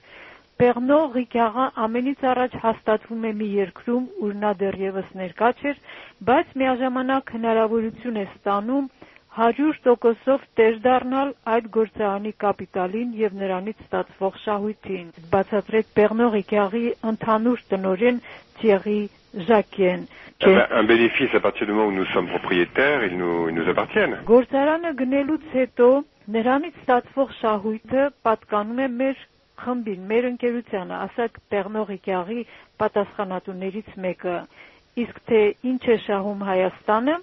[0.61, 5.79] Pernod Ricard-ը ամենից առաջ հաստատվում է մի երկրում, ուր նա դեռևս ներկա չէր,
[6.27, 8.89] բայց միաժամանակ հնարավորություն է ստանում
[9.37, 18.21] 100%-ով տեր դառնալ այդ գործարանի կապիտալին եւ նրանից ստացվող շահույթին, բացատրեց Pernod Ricard-ի ընդհանուր տնօրեն
[18.61, 19.01] Thierry
[19.49, 20.05] Jacquin.
[20.45, 24.17] Un bénéfice à partir du moment où nous sommes propriétaires, ils nous, ils nous appartiennent.
[24.29, 25.89] Գործարանը գնելուց հետո
[26.37, 29.27] նրանից ստացվող շահույթը պատկանում է մեր
[29.63, 32.45] խմբին, մեր ընկերությանը, ասաք Pernod Ricard-ի
[32.83, 34.37] պատասխանատուներից մեկը։
[35.05, 35.41] Իսկ թե
[35.73, 37.17] ինչ է շահում Հայաստանը,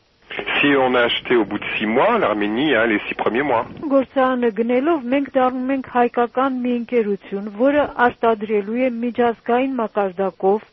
[0.61, 3.65] Si on a acheté au bout de six mois, l'Arménie a les six premiers mois.
[3.93, 10.67] Գործարանը գնելով մենք դառնում ենք հայկական մի ընկերություն, որը արտադրելու է միջազգային մակարդակով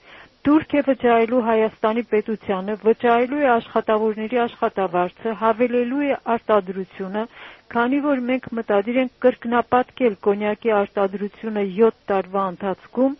[0.46, 7.24] Թուրք է վճարելու Հայաստանի պետությանը, վճարելու է աշխատավորների աշխատավարձը, հավելելու է արտադրությունը,
[7.76, 13.18] քանի որ մենք մտադիր ենք կրկնապատկել կոնյակի արտադրությունը 7 տարվա ընթացքում,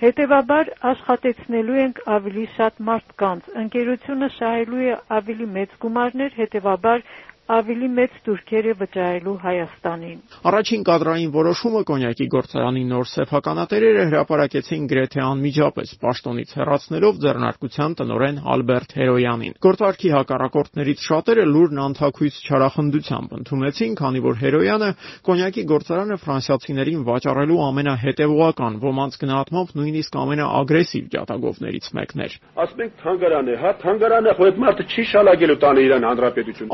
[0.00, 7.04] Հետևաբար աշխատեցնելու ենք ավելի շատ մարդկանց։ Ընկերությունը շահելու է ավելի մեծ գումարներ, հետևաբար
[7.46, 10.16] ավելի մեծ տուրքերը վճարելու Հայաստանին։
[10.50, 18.90] Առաջին կադրային որոշումը կոնյակի գործարանի նոր սեփականատերերը հրապարակեցին գրեթե անմիջապես, պաշտոնից հեռացնելով ձեռնարկության տնօրեն Ալբերտ
[18.98, 24.90] Հերոյանին։ Գործարքի հակառակորդներից շատերը լուրն անթաքույց չարախնդությամբ ընդունեցին, քանի որ Հերոյանը
[25.30, 33.46] կոնյակի գործարանը ֆրանսիացիներին վաճառելու ամենահետևողական, ոմանց գնահատմամբ նույնիսկ ամենաագրեսիվ ջատագովներից մեկն էր։ Ասում ենք թանգարան
[33.46, 36.70] է, հա, թանգարանը, այդ մարդը չի շալագելու տանը իրան հանրապետություն։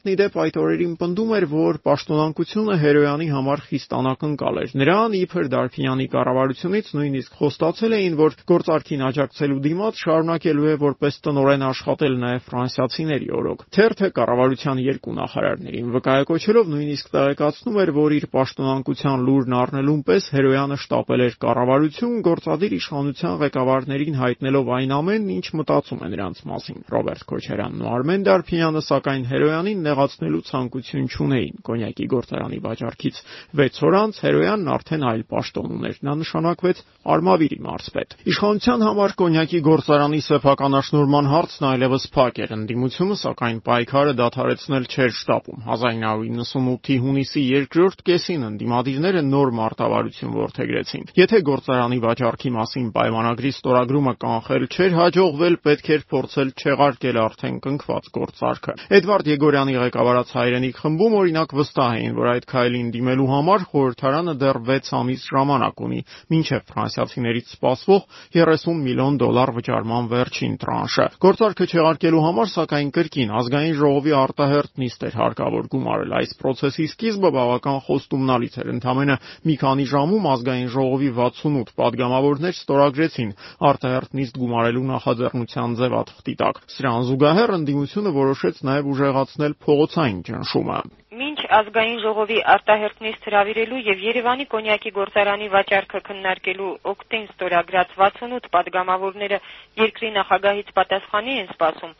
[0.00, 5.48] Ազգորաթերթն իդեպ այդ օրերին պնդում էր, որ պաշտոնանկությունը Հերոյանի համար խիստ անակնկալ էր։ Նրան իբր
[5.52, 12.48] Դարփինյանի կառավարությունից նույնիսկ խոստացել էին, որ գործարքին աջակցելու դիմաց շարունակելու է որպես տնօրեն աշխատել նաև
[12.48, 20.02] ֆրանսիացիների օրոք։ Թերթը կառավարության երկու նախարարներին վկայակոչելով նույնիսկ տեղեկացնում էր, որ իր պաշտոնանկության լուրն առնելուն
[20.08, 26.42] պես Հերոյանը շտապել էր կառավարություն գործադիր իշխանության ղեկավարներին հայտնելով այն ամենն, ինչ մտածում է նրանց
[26.50, 33.20] մասին։ Ռոբերտ Քոչարյանն ու Արմեն Դարփինյանը սակայն Հերոյանին նեղացնելու ցանկություն չունեին։ Կոնյակի գործարանի վաճառքից
[33.60, 39.60] 6 օր անց Հերոյանն արդեն այլ պաշտոն ուներ։ Նա նշանակվեց Արմավիրի մարզպետ։ Իշխանության համար կոնյակի
[39.66, 48.04] գործարանի սեփականաշնորհման հարցն այլևս փակ էր։ Ընդդիմությունը, սակայն, պայքարը դադարեցնել չէր շտապում։ 1998-ի հունիսի 2-րդ
[48.10, 55.90] կեսին ընդդիմադիրները նոր մարտավարություն ворթեգրեցին։ Եթե գործարանի վաճառքի մասին պայմանագրի ստորագրումը կանխել չէր հաջողվել, պետք
[55.96, 62.30] էր փորձել չեղարկել արդեն կնքված գործարքը։ Էդվարդ Եգորյանի ղեկավարած հայրենիք խմբում օրինակ վստահ էին, որ
[62.30, 68.02] այդ քայլին դիմելու համար խորհրդարանը դեռ 6 ամիս ժամանակ ունի, մինչև ֆրանսիացիներից սպասվող
[68.36, 75.04] 30 միլիոն դոլար վճարման վերջին տրանշը։ Գործարքը չեղարկելու համար, սակայն կրկին ազգային ժողովի արտահերթ նիստ
[75.10, 79.16] էր հարկավոր գումարել։ Այս process-ի սկիզբը բավական խոստումնալից էր։ Ընդամենը
[79.50, 83.30] մի քանի ժամում ազգային ժողովի 68 падգամավորներ ստորագրեցին
[83.70, 90.78] արտահերթ նիստ գումարելու նախաձեռնության ձևաթղթի տակ։ Սրան զուգահեռ ընդդիմությունը որոշեց նաև ուժեղացնել փողոցային ճնշումը։
[91.20, 99.38] Մինչ ազգային ժողովի արտահերթնից հրավիրելու եւ Երևանի կոնյակի գործարանի վաճառքը քննարկելու օկտեն ստորագրած 68 падգամավորները
[99.82, 101.94] երկրի նախագահից պատասխանի են սպասում,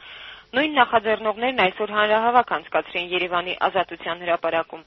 [0.51, 4.81] Նույն նախաձեռնողներն այսօր հանրահավաք անցկացրին Երևանի Ազատության հրապարակում։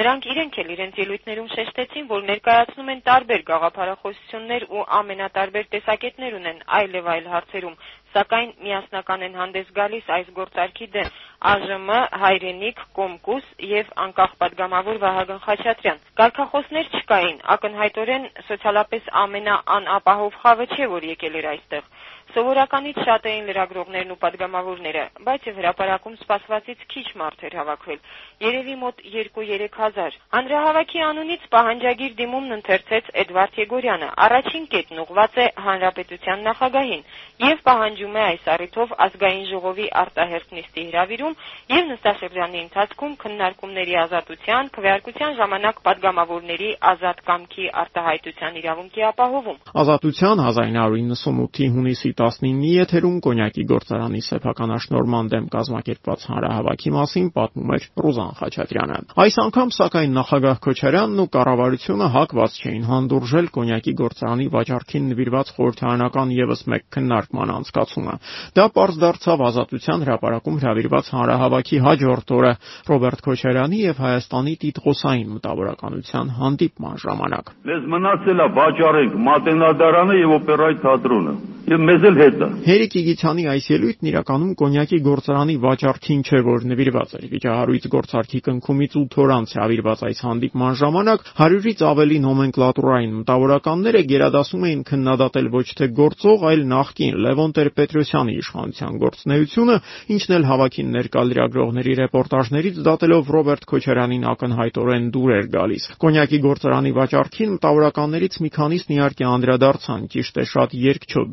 [0.00, 6.62] Նրանք իրենք էլ իրենց ելույթներում շեշտեցին, որ ներկայացնում են տարբեր գաղափարախոսություններ ու ամենատարբեր տեսակետներ ունեն
[6.80, 7.76] այլև այլ հարցերում,
[8.14, 11.10] սակայն միասնական են հանդես գալիս այս գործարքի դեմ
[11.50, 20.90] ԱԺՄ, Հայրենիք, Կոմկուս եւ անկախ падգամավոր Վահագն Խաչատրյան։ Գարկախոսներ չկային, ակնհայտորեն սոցիալապես ամենաանապահով խավը չէ,
[20.96, 21.84] որ եկել էր այստեղ։
[22.30, 27.98] Սովորականից շատ էին լրագրողներն ու падգամավորները, բայց եւ հրապարակում սպասվածից քիչ մարդ էր հավաքվել,
[28.44, 35.46] երևի մոտ 2-3 հազար։ Հանրահավաքի անունից պահանջագիր դիմումն ընթերցեց Էդվարդ Եգորյանը։ Առաջին կետն ուղված է
[35.66, 37.02] հանրապետության նախագահին
[37.40, 41.36] եւ պահանջում է այս առիթով ազգային ժողովի արտահերտ նիստի հրավիրում
[41.74, 51.70] եւ նստաշրջանի ընթացքում քննարկումների ազատության, քվեարկության ժամանակ падգամավորների ազատ կամքի արտահայտության իրավունքի ապահովում։ Ազատության 1998-ի
[51.74, 59.36] հունիսի 19-ի եթերում կոնյակի գործարանի սեփականաշնորհման դեմ կազմակերպված հանրահավաքի մասին պատմում էր Ռուզան Խաչատրյանը։ Այս
[59.44, 66.64] անգամ սակայն նախագահ Քոչարյանն ու կառավարությունը հակված չէին հանդուրժել կոնյակի գործարանի վաճառքին նվիրված խորհրդարանական եւս
[66.70, 68.14] մեկ քննարկման անցկացումը։
[68.60, 72.52] Դա པարզ դարձավ Ազատության հրապարակում հրավիրված հանրահավաքի հաջորդ օրը
[72.90, 80.78] Ռոբերտ Քոչարյանի եւ Հայաստանի տիտղոսային մտավորականության հանդիպման ժամանակ։ Մեզ մնացել է վաճառենք Մատենադարանը եւ օպերայի
[80.84, 81.34] թատրոնը
[81.70, 86.64] եւ մեզ էլ հետ է։ Հերիկ Իգիթյանի այս ելույթն իրականում կոնյակի գործարանի վաճառքին չէ, որ
[86.70, 93.14] նվիրված էր։ Վիճահարույց գործարքի կնքումից 8 օր անց հավիրված այս հանդիպման ժամանակ 100-ից ավելի նոմենկլատուրային
[93.20, 99.76] մտավորականները գերադասում էին քննադատել ոչ թե գործող, այլ նախկին Լևոն Տեր-Պետրոսյանի իշխանության գործնեությունը,
[100.10, 106.92] ինչն էլ հավաքին ներկա լրագրողների ռեպորտաժներից դատելով Ռոբերտ Քոչարյանին ակնհայտորեն դուր էր գալիս։ Կոնյակի գործարանի
[107.00, 111.30] վաճառքին մտավորականներից մի քանիսն իհարկե անդրադարձան, ճիշտ է, շատ երկչոտ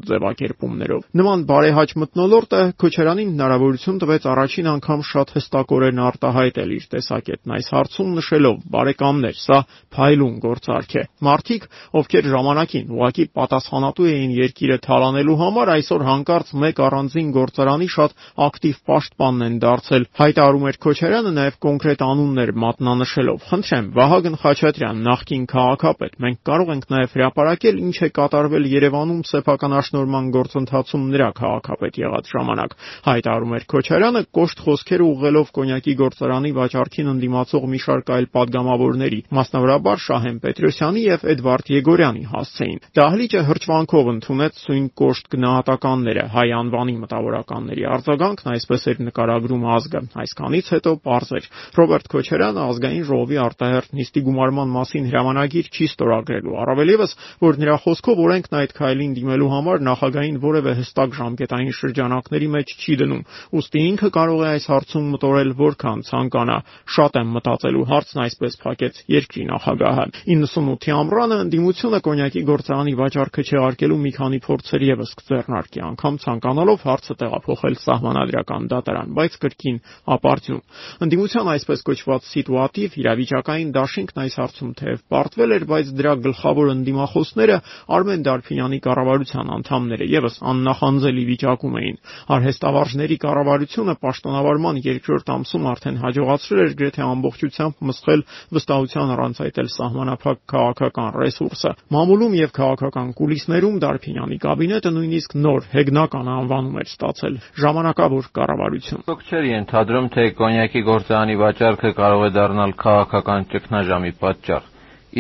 [0.68, 7.68] ձևակերպումներով։ Նման բարեհաճ մտնոլորտը Քոչարյանին հնարավորություն տվեց առաջին անգամ շատ հստակորեն արտահայտել իր տեսակետն այս
[7.78, 8.58] հարցում նշելով.
[8.68, 9.58] «Բարեկամներ, սա
[9.98, 16.82] փայլուն գործարք է»։ Մարդիկ, ովքեր ժամանակին ուղակի պատասխանատու էին երկիրը թալանելու համար, այսօր հանկարծ մեկ
[16.88, 18.12] առանձին գործարանի շատ
[18.48, 25.46] ակտիվ պաշտպանն են դարձել։ Հայտարարում էր Քոչարյանը նաև կոնկրետ անուններ մատնանշելով։ Խնդրեմ, Վահագն Խաչատրյան, նախկին
[25.48, 32.30] քաղաքապետ, մենք կարող ենք նաև հրապարակել ինչ է կատարվել Երևանում սեփականաշնորհման գործընթացում նրա քաղաքապետ եղած
[32.34, 32.72] ժամանակ,
[33.08, 40.02] հայտարարում էր Քոչարյանը, կոշտ խոսքեր ուղղելով կոնյակի գործարանի վաճառքին ընդդիմացող մի շարք այլ падգամավորների, մասնավորաբար
[40.08, 47.84] Շահեն Պետրոսյանի եւ Էդվարդ Եգորյանի հասցեին։ Դահլիճը հրճվանքով ընդունեց սույն կոշտ գնահատականները, հայ անվանի մտավորականների
[47.98, 51.50] արձագանքն այսպես էր նկարագրում ազգը։ Այսքանից հետո պարզ էր.
[51.78, 58.22] Ռոբերտ Քոչարյանը ազգային ժողովի արտահերթ նիստի գումարման մասին հրամանագիր չի ստորագրելու, առավելևս որ նրա խոսքով
[58.28, 63.24] օրենքն այդ քայլին դիմելու համար նախագահային որևէ հստակ ժամկետային շրջանակների մեջ չի դնում։
[63.58, 66.58] Ոստի ինքը կարող է այս հարցում մտորել որքան ցանկանա։
[66.98, 74.00] Շատ եմ մտածելու հարցն այսպես փակեց երկրի նախագահը։ 98-ի ամռանը ընդդիմությունը կոնյակի գործարանի վաճառքը չեղարկելու
[74.08, 79.78] մի քանի փորձեր եւս կձեռնարկի, անգամ ցանկանալով հարցը տեղափոխել սահմանադրական դատարան, բայց կրկին
[80.18, 80.62] ապարդյուն։
[81.08, 87.58] Ընդդիմության այսպես կոչված սիտուատիվ իրավիճակային դաշինքն այս հարցում թեև պարտվել էր, բայց դրա գլխավոր ընդդիմախոսները
[87.98, 91.98] Արմեն Դարփինյանի կառավարության անդամները եւս աննախանձելի վիճակում էին։
[92.38, 98.22] Արհեստավարժների կառավարությունը պաշտոնավարման երկրորդ ամսում արդեն հաջողացրել էր գրեթե ամբողջությամբ մսխել
[98.58, 105.68] վստահության առանց այդ էլ սահմանափակ քաղաքական ռեսուրսը։ Մամուլում եւ քաղաքական կուլիսներում Դարփինյանի կաբինետը նույնիսկ նոր
[105.78, 112.32] հեգնական անվանում էր ստացել՝ ժամանակավոր կառավարություն։ Ոք չէր ենթադրում, թե կոնյակի գործարանի վաճառքը կարող է
[112.38, 114.64] դառնալ քաղաքական ճգնաժամի պատճառ,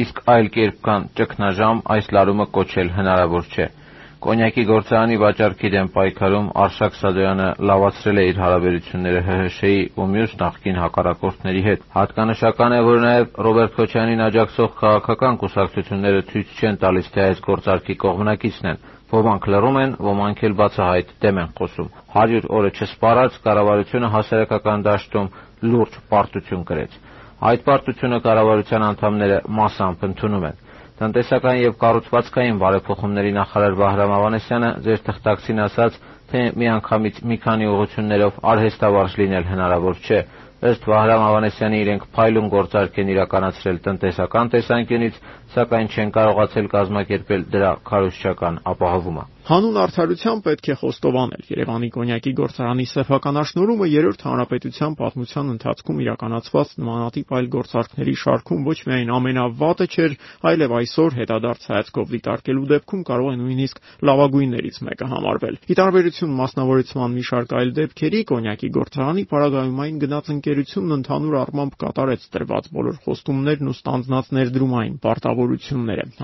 [0.03, 3.67] իսկ այլ կերպ կան ճգնաժամ այս լարումը կոչել հնարավոր չէ։
[4.17, 10.79] Կոնյակի գործարանի վաճառքի դեմ պայքարում Արշակ Սադոյանը լավացրել է իր հարաբերությունները ՀՀՇ-ի ու մյուս նախկին
[10.81, 17.21] հակառակորդների հետ։ Հատկանշական է, որ նաև Ռոբերտ Քոչարյանին աջակցող քաղաքական կուսակցությունները ցույց չեն տալիս, թե
[17.27, 18.81] այս գործարքի կողմնակիցն են։
[19.13, 25.29] Ոմանք լռում են, ոմանք էլ բացահայտ դեմ են խոսում։ 100 օրը չսպառած կառավարությունը հասարակական դաշտում
[25.77, 26.97] լուրջ պարտություն կրեց։
[27.37, 30.65] Այդ պարտությունը կառավարության անդամները massամբ ընդունում են։
[30.97, 35.97] Տնտեսական եւ կառուցվածքային բարեփոխումների նախարար Վահրամ Ավանեսյանը ձեր թղթակցին ասաց,
[36.31, 40.19] թե միանգամից մի քանի ուղղություններով արհեստավարժ լինել հնարավոր չէ։
[40.71, 45.19] Ըստ Վահրամ Ավանեսյանի իրենք փայլուն գործարք են իրականացրել տնտեսական տեսանկյունից,
[45.55, 52.85] սակայն չեն կարողացել կազմակերպել դրա քարոզչական ապահովումը։ Հանուն արդարության պետք է խոստովանել, Երևանի կոնյակի գործարանի
[52.91, 60.17] սեփականաշնորհումը երրորդ հանրապետության պատմության ընթացքում իրականացված նմանատիպ այլ գործարքների շարքում ոչ միայն ամենավատը չէր,
[60.51, 63.79] այլև այսօր հետադարձ հայացքով դիտարկելու դեպքում կարող է նույնիսկ
[64.11, 70.31] լավագույններից մեկը համարվել։ Ի տարբերություն մասնավորեցման մի շարք այլ դեպքերի, կոնյակի գործարանի պարագայում այն գնաց
[70.35, 75.36] ընկերությունն ընդհանուր առմամբ կատարեց տրված բոլոր խոստումներն ու ստանձնած ներդրումային պարտավորությունները։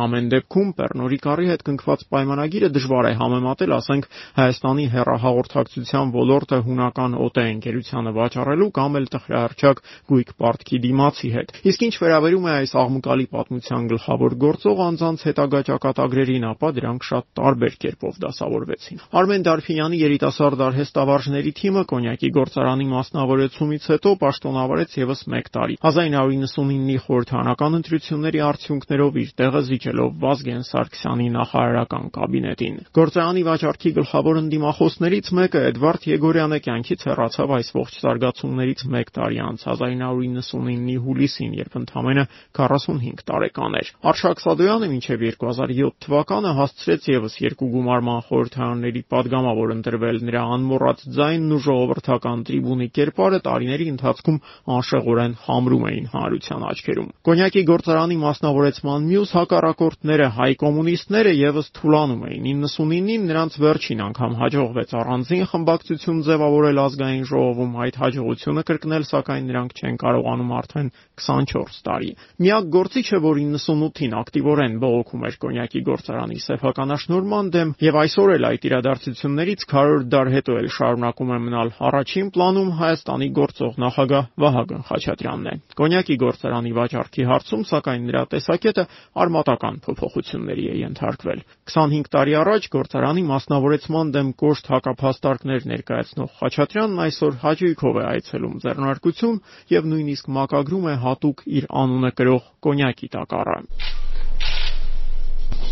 [0.03, 7.17] Ամեն դեպքում Պեռնորի կարի հետ կնքված պայմանագիրը դժվար է համեմատել, ասենք, Հայաստանի հեռահաղորդակցության ոլորտը հունական
[7.23, 9.81] ՕՏ ընկերությանը վաճառելու կամ էլ տխրահարճակ
[10.13, 15.61] Գույք Պարտքի դիմացի հետ։ Իսկ ինչ վերաբերում է այս աղմկալի պատմության գլխավոր գործող անձանց հետագա
[15.69, 23.83] ճակատագրերին, ապա դրանք շատ տարբեր կերպով դասավորվեցին։ Արմեն Դարփինյանի երիտասարդ արհեստավարժների թիմը կոնյակի գործարանի մասնավորեցումից
[23.93, 31.27] հետո պաշտոնավարեց եւս 1 տարի։ 1999-ի խորհրդանական ընտրությունների արդյունքներով խոսքերով իր տեղը զիջելով Վազգեն Սարգսյանի
[31.33, 39.11] նախարարական կաբինետին։ Գործարանի վաճառքի գլխավոր ընդդիմախոսներից մեկը Էդվարդ Եգորյանը կյանքից հեռացավ այս ողջ զարգացումներից 1
[39.17, 42.25] տարի անց 1999-ի հուլիսին, երբ ընդամենը
[42.59, 50.17] 45 տարեկան էր։ Արշակ Սադոյանը մինչև 2007 թվականը հասցրեց եւս երկու գումարման խորհրդարանների падգամավոր ընտրվել
[50.29, 54.41] նրա անմոռաց ձայնն ու ժողովրդական տրիբունի կերպարը տարիների ընթացքում
[54.77, 62.47] անշեղորեն համրում էին հանրության աչքերում։ Կոնյակի գործարանի մասնավորեցման մյուս հակառակորդները հայ կոմունիստները եւս թուլանում էին.
[62.63, 69.71] 1999-ին նրանց վերջին անգամ հաջողվեց առանձին խմբակցություն ձևավորել ազգային ժողովում, այդ հաջողությունը կրկնել սակայն նրանք
[69.83, 70.89] չեն կարողանում արդեն
[71.23, 72.11] 24 տարի։
[72.43, 78.67] Միակ գործիչը, որ 98-ին ակտիվորեն բողոքում էր կոնյակի գործարանի սեփականաշնորհման դեմ եւ այսօր էլ այդ
[78.73, 85.49] իրադարձություններից 100 դար հետո էլ շարունակում է մնալ առաջին պլանում Հայաստանի գործող նախագահ Վահագն Խաչատրյանն
[85.53, 88.82] է։ Կոնյակի գործարանի վաճառքի հարցում սակայն նրա տեսակետը
[89.23, 91.43] արմատական փոփոխությունների է ենթարկվել։
[91.73, 99.41] 25 տարի առաջ գործարանի մասնավորեցման դեմ կոշտ հակափաստարկներ ներկայացնող Խաչատրյանն այսօր հաճույքով է այցելում ձեռնարկություն
[99.73, 103.59] եւ նույնիսկ մակագրում է հատուկ իր անունը կրող կոնյակի տակառը։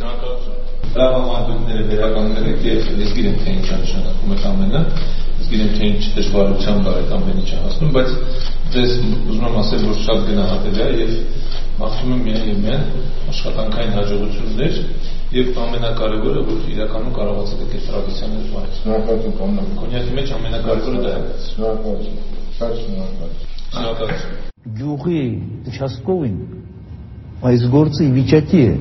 [0.02, 4.82] Լավամատույթները վերականգնել եք եւ ես գիտեմ թե ինչ է նշանակում այդ ամենը,
[5.41, 8.10] ես գիտեմ թե ինչ դժվարությամբ այդ ամեն ինչը հասնում, բայց
[8.76, 11.13] ձեզ ուզում եմ ասել, որ շատ գնահատելի է եւ
[11.82, 12.84] մաղթում եմ միայն իրեն
[13.32, 14.74] աշխատանքային հաջողություններ
[15.32, 21.24] եւ ամենակարևորը որ իրականում կարողացել եք էստրադացիաներ վայել։ Շնորհակալություն կանոնը։ Կոնյակի մեջ ամենակարևորը դա է։
[21.48, 22.17] Շնորհակալություն։
[22.58, 24.50] Շատ շնորհակալություն։ Շնորհակալություն։
[24.82, 25.22] Գյուղի
[25.72, 26.36] Չասկովին
[27.52, 28.74] այս գործը վիճակի է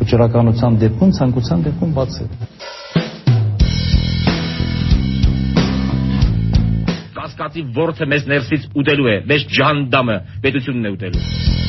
[0.00, 2.28] վճռականության դեպքում ցանկության դեպքում բաց է։
[7.16, 11.59] Կասկածի ворթը մեզ ներսից ուտելու է, մեզ ջանդամը պետությունն է ուտելու։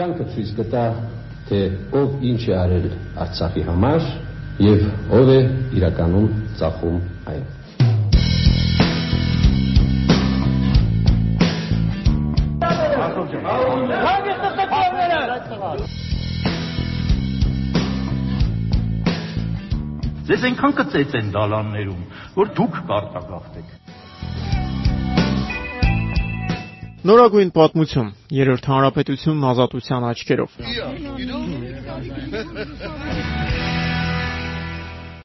[0.00, 0.82] կյանքը ցույց կտա,
[1.48, 1.58] թե
[2.00, 2.84] ով ինչ է արել
[3.20, 4.06] Արցախի համար
[4.64, 4.84] եւ
[5.18, 5.40] ով է
[5.76, 6.28] իրականում
[6.60, 7.00] ծախում
[7.32, 7.44] այն։
[20.30, 22.02] Ձեզ այնքան կծեց են դալաններում,
[22.40, 23.89] որ դուք կարտագաղթեք։
[27.08, 30.50] Նորագույն պատմություն՝ երրորդ հանրապետությունն ազատության աչքերով։